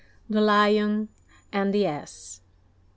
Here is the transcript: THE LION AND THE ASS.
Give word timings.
THE 0.27 0.41
LION 0.41 1.09
AND 1.53 1.75
THE 1.75 1.85
ASS. 1.85 2.41